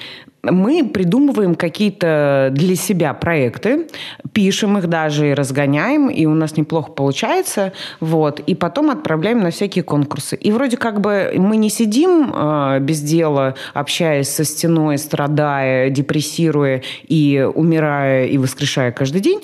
[0.51, 3.87] мы придумываем какие-то для себя проекты,
[4.33, 9.51] пишем их даже и разгоняем, и у нас неплохо получается, вот, и потом отправляем на
[9.51, 10.37] всякие конкурсы.
[10.37, 16.83] И вроде как бы мы не сидим э, без дела, общаясь со стеной, страдая, депрессируя
[17.07, 19.41] и умирая и воскрешая каждый день,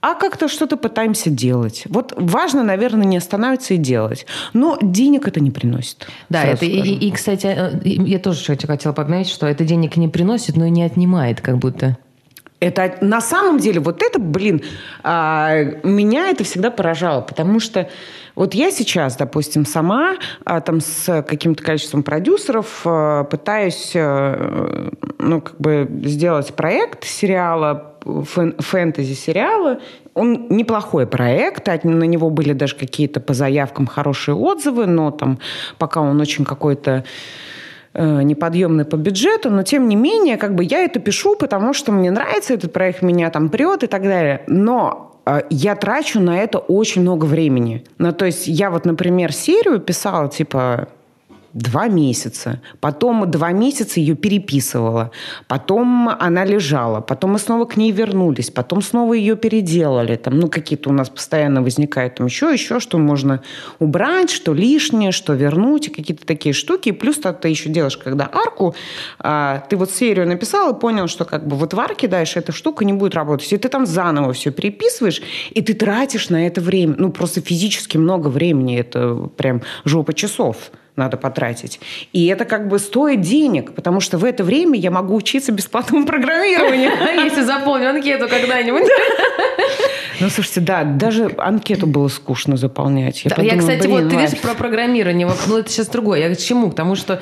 [0.00, 1.84] а как-то что-то пытаемся делать.
[1.88, 4.26] Вот важно, наверное, не останавливаться и делать.
[4.52, 6.06] Но денег это не приносит.
[6.28, 10.56] Да, это и, и, кстати, э, я тоже хотела подметить, что это денег не приносит,
[10.56, 11.98] но и не отнимает как будто.
[12.60, 14.62] Это на самом деле, вот это, блин,
[15.04, 17.88] а, меня это всегда поражало, потому что
[18.34, 25.60] вот я сейчас, допустим, сама а, там с каким-то количеством продюсеров а, пытаюсь, ну, как
[25.60, 29.78] бы сделать проект сериала, фэнтези-сериала.
[30.14, 35.38] Он неплохой проект, на него были даже какие-то по заявкам хорошие отзывы, но там
[35.78, 37.04] пока он очень какой-то
[37.94, 42.10] неподъемный по бюджету, но тем не менее, как бы я это пишу, потому что мне
[42.10, 44.42] нравится этот проект, меня там прет и так далее.
[44.46, 47.84] Но э, я трачу на это очень много времени.
[47.98, 50.88] Ну, то есть я вот, например, серию писала, типа,
[51.54, 52.60] два месяца.
[52.80, 55.10] Потом два месяца ее переписывала.
[55.46, 57.00] Потом она лежала.
[57.00, 58.50] Потом мы снова к ней вернулись.
[58.50, 60.16] Потом снова ее переделали.
[60.16, 63.42] Там, ну, какие-то у нас постоянно возникают там еще, еще, что можно
[63.78, 66.92] убрать, что лишнее, что вернуть, какие-то такие штуки.
[66.92, 68.74] Плюс ты, ты еще делаешь, когда арку,
[69.18, 72.52] а, ты вот серию написал и понял, что как бы вот в арке дальше эта
[72.52, 73.52] штука не будет работать.
[73.52, 76.94] И ты там заново все переписываешь, и ты тратишь на это время.
[76.98, 78.78] Ну, просто физически много времени.
[78.78, 81.80] Это прям жопа часов надо потратить.
[82.12, 86.04] И это как бы стоит денег, потому что в это время я могу учиться бесплатному
[86.04, 86.90] программированию.
[87.24, 88.84] Если заполню анкету когда-нибудь.
[90.20, 93.24] Ну, слушайте, да, даже анкету было скучно заполнять.
[93.24, 96.28] Я, да, подумала, я кстати, вот ты видишь про программирование, ну это сейчас другое.
[96.28, 96.70] Я к чему?
[96.70, 97.20] Потому что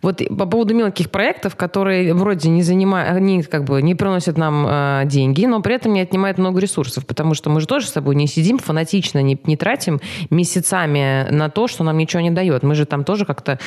[0.00, 4.66] вот по поводу мелких проектов, которые вроде не занимают, они как бы не приносят нам
[4.68, 7.90] э, деньги, но при этом не отнимают много ресурсов, потому что мы же тоже с
[7.90, 12.62] собой не сидим фанатично, не, не тратим месяцами на то, что нам ничего не дает.
[12.62, 13.58] Мы же там тоже как-то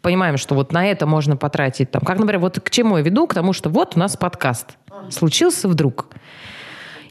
[0.00, 1.90] понимаем, что вот на это можно потратить.
[1.90, 3.26] Там, как, например, вот к чему я веду?
[3.26, 4.76] К тому, что вот у нас подкаст.
[5.10, 6.06] Случился вдруг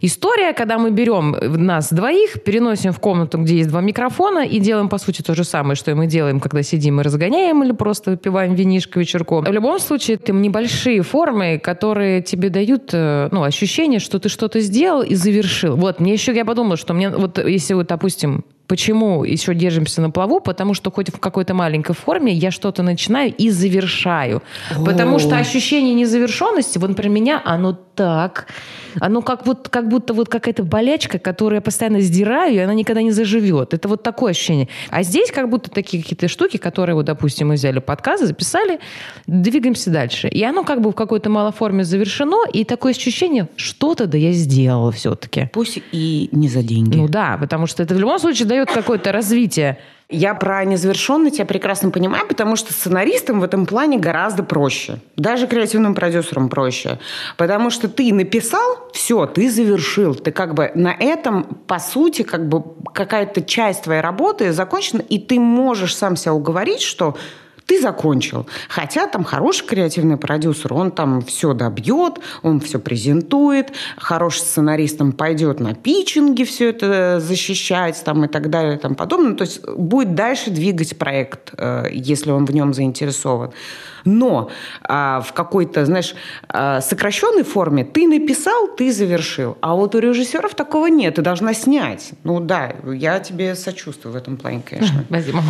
[0.04, 4.90] история, когда мы берем нас двоих, переносим в комнату, где есть два микрофона, и делаем,
[4.90, 8.12] по сути, то же самое, что и мы делаем, когда сидим и разгоняем или просто
[8.12, 9.46] выпиваем винишко вечерком.
[9.46, 14.60] В любом случае, это небольшие формы, которые тебе дают э, ну, ощущение, что ты что-то
[14.60, 15.78] сделал и завершил.
[15.78, 20.10] Вот, мне еще, я подумала, что мне, вот если вот, допустим, Почему еще держимся на
[20.10, 20.40] плаву?
[20.40, 24.42] Потому что хоть в какой-то маленькой форме я что-то начинаю и завершаю.
[24.72, 24.84] О.
[24.86, 28.48] Потому что ощущение незавершенности, вот про меня, оно так
[29.00, 33.02] оно как, вот, как будто вот какая-то болячка, которую я постоянно сдираю, и она никогда
[33.02, 33.74] не заживет.
[33.74, 34.68] Это вот такое ощущение.
[34.90, 38.80] А здесь как будто такие какие-то штуки, которые, вот, допустим, мы взяли подкаст, записали,
[39.28, 40.28] двигаемся дальше.
[40.28, 44.32] И оно как бы в какой-то малой форме завершено, и такое ощущение, что-то да я
[44.32, 45.50] сделала все-таки.
[45.54, 46.96] Пусть и не за деньги.
[46.96, 49.80] Ну да, потому что это в любом случае дает какое-то развитие.
[50.10, 55.00] Я про незавершенность я прекрасно понимаю, потому что сценаристам в этом плане гораздо проще.
[55.16, 57.00] Даже креативным продюсерам проще.
[57.38, 60.14] Потому что ты написал, все, ты завершил.
[60.14, 62.64] Ты как бы на этом, по сути, как бы
[62.94, 67.16] какая-то часть твоей работы закончена, и ты можешь сам себя уговорить, что
[67.66, 68.48] ты закончил.
[68.70, 75.12] Хотя там хороший креативный продюсер, он там все добьет, он все презентует, хороший сценарист там
[75.12, 79.36] пойдет на питчинги все это защищать там, и так далее и тому подобное.
[79.36, 83.52] То есть будет дальше двигать проект, э, если он в нем заинтересован.
[84.06, 84.50] Но
[84.82, 86.16] а, в какой-то, знаешь,
[86.50, 89.58] а, сокращенной форме ты написал, ты завершил.
[89.62, 91.16] А вот у режиссеров такого нет.
[91.16, 92.12] Ты должна снять.
[92.24, 95.06] Ну да, я тебе сочувствую в этом плане, конечно.
[95.10, 95.42] Базиба.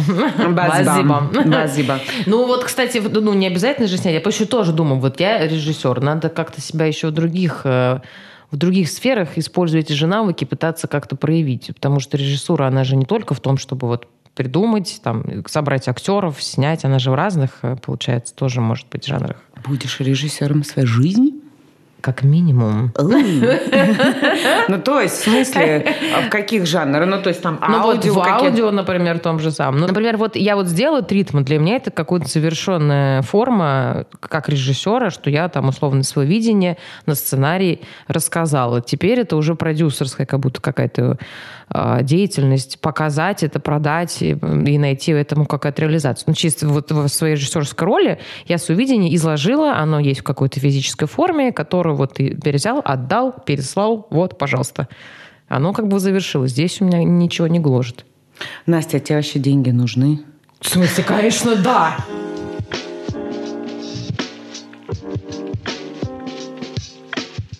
[0.49, 1.29] Базиба.
[1.45, 1.99] Базиба.
[2.25, 4.13] Ну вот, кстати, ну не обязательно же снять.
[4.13, 7.99] Я еще тоже думаю, вот я режиссер, надо как-то себя еще в других э,
[8.51, 11.67] в других сферах использовать эти же навыки, пытаться как-то проявить.
[11.73, 16.41] Потому что режиссура, она же не только в том, чтобы вот придумать, там, собрать актеров,
[16.41, 16.85] снять.
[16.85, 19.37] Она же в разных, э, получается, тоже может быть жанрах.
[19.65, 21.33] Будешь режиссером своей жизни?
[22.03, 22.91] Как минимум.
[24.67, 27.07] Ну, то есть, в смысле, а в каких жанрах?
[27.07, 27.77] Ну, то есть, там, аудио...
[27.77, 29.79] Ну, вот в аудио, например, том же самом.
[29.79, 35.11] Ну, например, вот я вот сделала тритм, для меня это какая-то совершенная форма, как режиссера,
[35.11, 38.81] что я там, условно, свое видение на сценарий рассказала.
[38.81, 41.17] Теперь это уже продюсерская как будто какая-то
[41.69, 46.25] а, деятельность, показать это, продать и, и найти этому какая-то реализацию.
[46.27, 50.59] Ну, чисто вот в своей режиссерской роли я свое видение изложила, оно есть в какой-то
[50.59, 54.87] физической форме, которую вот ты перезял, отдал, переслал, вот, пожалуйста.
[55.47, 56.51] Оно как бы завершилось.
[56.51, 58.05] Здесь у меня ничего не гложет.
[58.65, 60.21] Настя, а тебе вообще деньги нужны?
[60.59, 61.97] В смысле, конечно, да.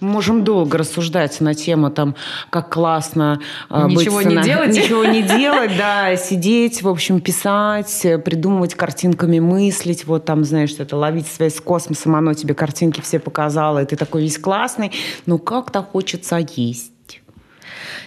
[0.03, 2.15] Можем долго рассуждать на тему, там,
[2.49, 3.39] как классно
[3.69, 4.27] э, ничего быть...
[4.27, 4.75] не делать.
[4.75, 10.95] Ничего не делать, да, сидеть, в общем, писать, придумывать картинками, мыслить, вот там, знаешь, это
[10.97, 14.91] ловить связь с космосом, оно тебе картинки все показало, и ты такой весь классный,
[15.25, 16.93] но как-то хочется есть.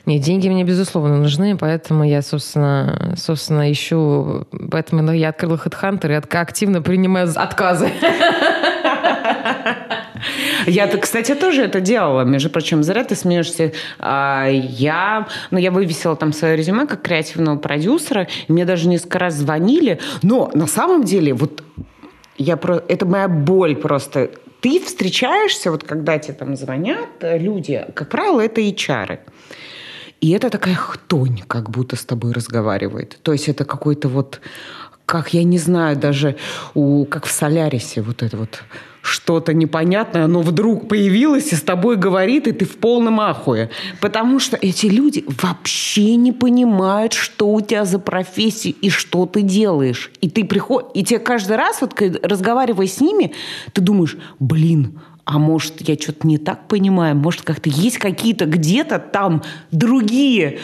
[0.06, 4.46] Нет, деньги мне, безусловно, нужны, поэтому я, собственно, собственно ищу...
[4.70, 7.90] Поэтому я открыла HeadHunter и активно принимаю отказы.
[10.66, 12.22] Я, кстати, тоже это делала.
[12.22, 13.72] Между прочим, зря ты смеешься.
[13.98, 18.26] А, я, ну, я вывесила там свое резюме как креативного продюсера.
[18.48, 20.00] Мне даже несколько раз звонили.
[20.22, 21.62] Но на самом деле, вот
[22.36, 22.82] я про...
[22.88, 24.30] это моя боль просто.
[24.60, 29.18] Ты встречаешься, вот когда тебе там звонят люди, как правило, это HR.
[30.20, 33.18] И это такая хтонь, как будто с тобой разговаривает.
[33.22, 34.40] То есть это какой-то вот,
[35.04, 36.36] как я не знаю, даже
[36.74, 38.62] у, как в Солярисе, вот это вот
[39.06, 43.70] что-то непонятное, оно вдруг появилось и с тобой говорит, и ты в полном ахуе.
[44.00, 49.42] Потому что эти люди вообще не понимают, что у тебя за профессия и что ты
[49.42, 50.10] делаешь.
[50.20, 53.32] И ты приходишь, и тебе каждый раз, вот разговаривая с ними,
[53.72, 58.98] ты думаешь, блин, а может, я что-то не так понимаю, может, как-то есть какие-то где-то
[58.98, 59.42] там
[59.72, 60.60] другие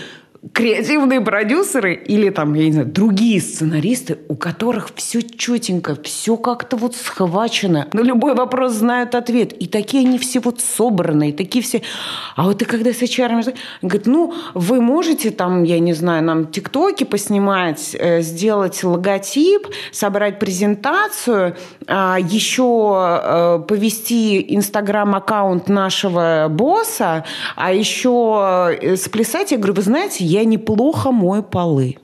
[0.53, 6.77] креативные продюсеры или там, я не знаю, другие сценаристы, у которых все четенько, все как-то
[6.77, 7.87] вот схвачено.
[7.93, 9.53] На любой вопрос знают ответ.
[9.53, 11.83] И такие они все вот собранные, такие все...
[12.35, 16.47] А вот ты когда с HR говорит, ну, вы можете там, я не знаю, нам
[16.47, 27.25] тиктоки поснимать, э, сделать логотип, собрать презентацию, а еще э, повести инстаграм-аккаунт нашего босса,
[27.55, 29.53] а еще э, сплясать.
[29.53, 31.99] Я говорю, вы знаете, я неплохо мою полы.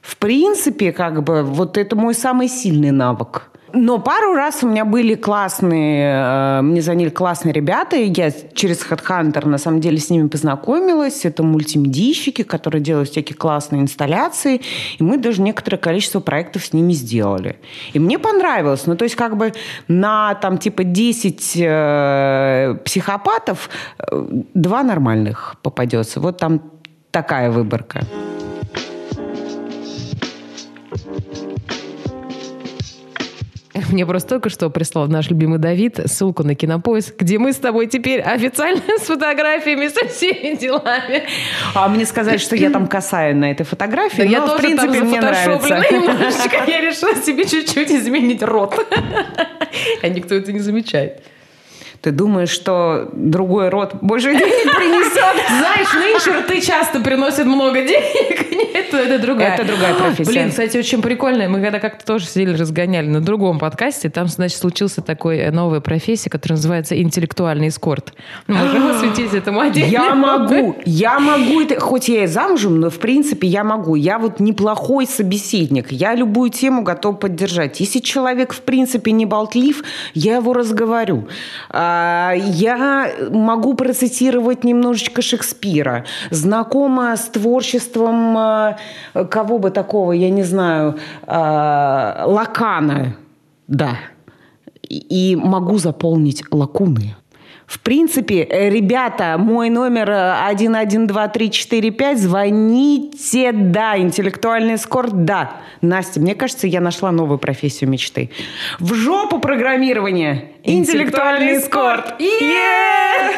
[0.00, 3.50] В принципе, как бы, вот это мой самый сильный навык.
[3.74, 8.80] Но пару раз у меня были классные, э, мне звонили классные ребята, и я через
[8.80, 11.26] HeadHunter на самом деле с ними познакомилась.
[11.26, 14.62] Это мультимедийщики, которые делают всякие классные инсталляции,
[14.98, 17.58] и мы даже некоторое количество проектов с ними сделали.
[17.92, 18.86] И мне понравилось.
[18.86, 19.52] Ну, то есть как бы
[19.88, 23.68] на там типа 10 э, психопатов
[23.98, 26.20] э, два нормальных попадется.
[26.20, 26.77] Вот там
[27.10, 28.02] такая выборка.
[33.92, 37.86] Мне просто только что прислал наш любимый Давид ссылку на кинопоиск, где мы с тобой
[37.86, 41.24] теперь официально с фотографиями, со всеми делами.
[41.74, 44.98] А мне сказали, что я там касаю на этой фотографии, но, я в тоже принципе,
[44.98, 45.84] там мне нравится.
[45.90, 46.64] немножечко.
[46.66, 48.74] Я решила себе чуть-чуть изменить рот.
[50.02, 51.22] А никто это не замечает.
[52.00, 55.48] Ты думаешь, что другой род больше денег принесет?
[55.48, 58.50] Знаешь, нынче рты часто приносят много денег.
[58.74, 59.54] Нет, это другая.
[59.54, 60.30] Это другая профессия.
[60.30, 61.48] Блин, кстати, очень прикольно.
[61.48, 65.80] Мы когда как-то тоже сидели, разгоняли на другом подкасте, там, значит, случился такой э, новая
[65.80, 68.12] профессия, которая называется интеллектуальный эскорт.
[68.46, 69.90] Можем осветить этому отдельно.
[69.90, 73.96] Я могу, я могу, это, хоть я и замужем, но в принципе я могу.
[73.96, 75.90] Я вот неплохой собеседник.
[75.90, 77.80] Я любую тему готов поддержать.
[77.80, 79.82] Если человек в принципе не болтлив,
[80.14, 81.26] я его разговорю.
[81.70, 81.87] А,
[82.36, 86.04] Я могу процитировать немножечко Шекспира.
[86.30, 88.78] Знакома с творчеством а,
[89.30, 93.16] кого бы такого, я не знаю, а, Лакана.
[93.66, 93.98] Да.
[94.88, 97.16] И могу заполнить лакуны.
[97.68, 105.52] В принципе, э, ребята, мой номер э, 112345, звоните, да, интеллектуальный эскорт, да.
[105.82, 108.30] Настя, мне кажется, я нашла новую профессию мечты.
[108.78, 110.52] В жопу программирование!
[110.64, 112.18] Интеллектуальный эскорт!
[112.18, 113.34] Е!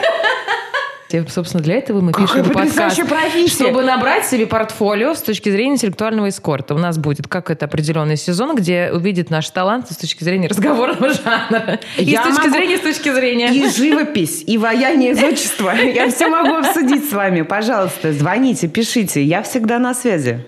[1.13, 3.09] И, Собственно, для этого мы Какая пишем подкаст.
[3.09, 3.65] профессия!
[3.65, 6.75] Чтобы набрать себе портфолио с точки зрения интеллектуального эскорта.
[6.75, 11.13] У нас будет как это определенный сезон, где увидит наш талант с точки зрения разговорного
[11.25, 11.81] жанра.
[11.97, 13.49] И Я с точки могу- зрения, с точки зрения.
[13.53, 15.71] И живопись, и вояние из отчества.
[15.75, 17.43] Я все могу обсудить с вами.
[17.43, 19.23] Пожалуйста, звоните, пишите.
[19.23, 20.47] Я всегда на связи.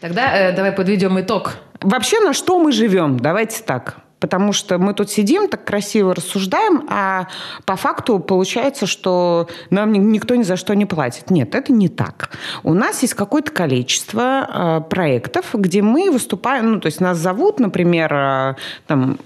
[0.00, 1.56] Тогда э, давай подведем итог.
[1.80, 3.18] Вообще, на что мы живем?
[3.18, 3.98] Давайте так.
[4.20, 7.26] Потому что мы тут сидим, так красиво рассуждаем, а
[7.64, 11.30] по факту получается, что нам ни- никто ни за что не платит.
[11.30, 12.30] Нет, это не так.
[12.62, 17.58] У нас есть какое-то количество э, проектов, где мы выступаем, ну, то есть нас зовут,
[17.60, 18.54] например, э,
[18.86, 19.18] там,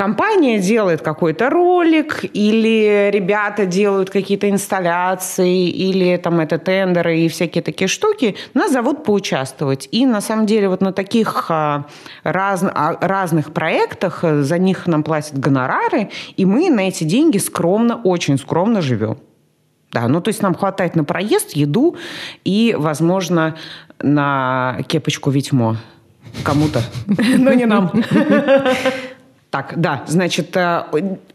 [0.00, 7.62] компания делает какой-то ролик, или ребята делают какие-то инсталляции, или там это тендеры и всякие
[7.62, 9.90] такие штуки, нас зовут поучаствовать.
[9.92, 11.84] И на самом деле вот на таких а,
[12.24, 17.36] раз- а, разных проектах а, за них нам платят гонорары, и мы на эти деньги
[17.36, 19.18] скромно, очень скромно живем.
[19.92, 21.96] Да, ну то есть нам хватает на проезд, еду
[22.42, 23.54] и, возможно,
[23.98, 25.76] на кепочку Витьмо.
[26.42, 26.80] Кому-то,
[27.36, 27.92] но не нам.
[29.50, 30.84] Так, да, значит, э,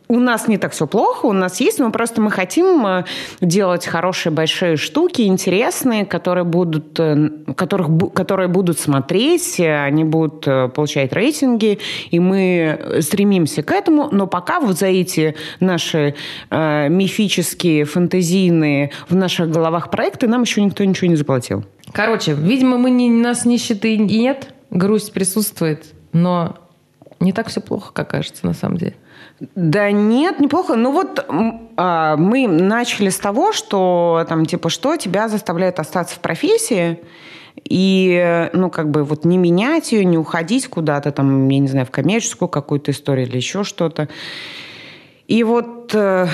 [0.08, 3.04] у нас не так все плохо, у нас есть, но просто мы хотим э,
[3.42, 11.12] делать хорошие большие штуки, интересные, которые будут, э, которых, которые будут смотреть, они будут получать
[11.12, 16.16] рейтинги, и мы стремимся к этому, но пока вот за эти наши
[16.50, 21.66] э, мифические, фантазийные в наших головах проекты нам еще никто ничего не заплатил.
[21.92, 26.60] Короче, видимо, мы не, нас нищеты и нет, грусть присутствует, но
[27.20, 28.96] не так все плохо, как кажется на самом деле.
[29.56, 30.76] Да нет, неплохо.
[30.76, 31.26] Ну вот
[31.78, 37.00] а, мы начали с того, что там типа что тебя заставляет остаться в профессии
[37.64, 41.86] и ну как бы вот не менять ее, не уходить куда-то там, я не знаю,
[41.86, 44.10] в коммерческую какую-то историю или еще что-то.
[45.28, 46.28] И вот э,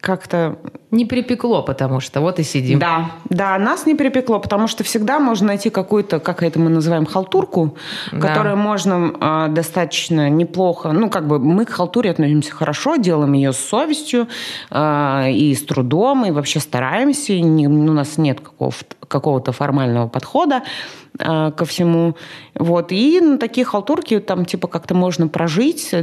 [0.00, 0.58] как-то...
[0.90, 2.80] Не припекло, потому что вот и сидим.
[2.80, 7.06] Да, да, нас не припекло, потому что всегда можно найти какую-то, как это мы называем,
[7.06, 7.76] халтурку,
[8.10, 8.18] да.
[8.18, 10.92] которую можно э, достаточно неплохо...
[10.92, 14.26] Ну, как бы мы к халтуре относимся хорошо, делаем ее с совестью
[14.70, 17.38] э, и с трудом, и вообще стараемся.
[17.38, 20.62] Не, у нас нет какого-то, какого-то формального подхода
[21.18, 22.16] э, ко всему.
[22.54, 22.90] Вот.
[22.90, 25.94] И на такие халтурки там типа как-то можно прожить,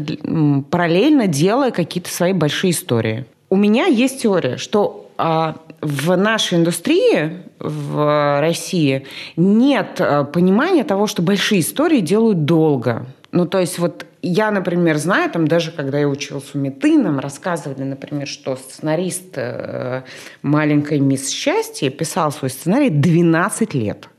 [0.70, 3.26] параллельно делая какие-то свои большие истории.
[3.50, 11.08] У меня есть теория, что а, в нашей индустрии в России нет а, понимания того,
[11.08, 13.06] что большие истории делают долго.
[13.32, 17.20] Ну, то есть вот я, например, знаю, там даже когда я училась у Меты, нам
[17.20, 20.04] рассказывали, например, что сценарист э,
[20.42, 24.10] «Маленькой мисс счастье» писал свой сценарий 12 лет.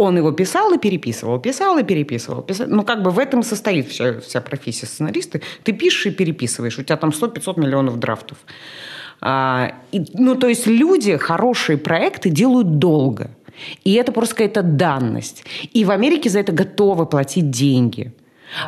[0.00, 2.40] Он его писал и переписывал, писал и переписывал.
[2.42, 2.66] Писал.
[2.70, 5.40] Ну, как бы в этом состоит вся, вся профессия сценариста.
[5.62, 6.78] Ты пишешь и переписываешь.
[6.78, 8.38] У тебя там 100-500 миллионов драфтов.
[9.20, 13.30] А, и, ну, то есть люди хорошие проекты делают долго.
[13.84, 15.44] И это просто какая-то данность.
[15.74, 18.14] И в Америке за это готовы платить деньги.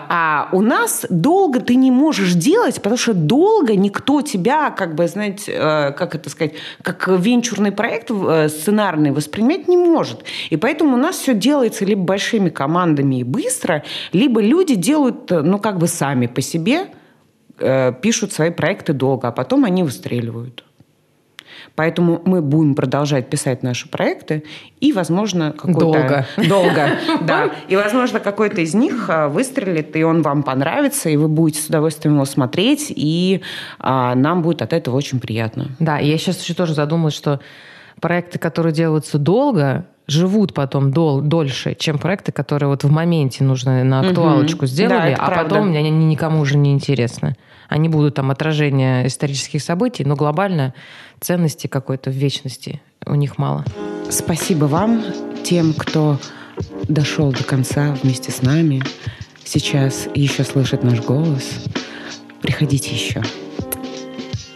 [0.08, 5.08] А у нас долго ты не можешь делать, потому что долго никто тебя, как бы,
[5.08, 10.24] знаете, э, как это сказать, как венчурный проект э, сценарный воспринять не может.
[10.50, 15.42] И поэтому у нас все делается либо большими командами и быстро, либо люди делают, э,
[15.42, 16.86] ну, как бы сами по себе,
[18.00, 20.64] пишут свои проекты долго, а потом они выстреливают.
[21.74, 24.44] Поэтому мы будем продолжать писать наши проекты,
[24.80, 25.80] и, возможно, какой-то...
[25.80, 26.26] Долго.
[26.48, 26.90] Долго,
[27.22, 27.50] да.
[27.68, 31.66] И, возможно, какой-то из них а, выстрелит, и он вам понравится, и вы будете с
[31.66, 33.42] удовольствием его смотреть, и
[33.78, 35.68] а, нам будет от этого очень приятно.
[35.78, 37.40] Да, я сейчас еще тоже задумалась, что
[38.00, 43.84] проекты, которые делаются долго, живут потом дол, дольше, чем проекты, которые вот в моменте нужно
[43.84, 44.66] на актуалочку угу.
[44.66, 45.54] сделали, да, а правда.
[45.54, 47.36] потом они никому уже не интересны.
[47.68, 50.74] Они будут там отражение исторических событий, но глобально
[51.20, 53.64] ценности какой-то в вечности у них мало.
[54.10, 55.04] Спасибо вам,
[55.44, 56.18] тем, кто
[56.88, 58.82] дошел до конца вместе с нами,
[59.44, 61.64] сейчас еще слышит наш голос.
[62.40, 63.22] Приходите еще.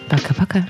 [0.08, 0.66] Пока-пока.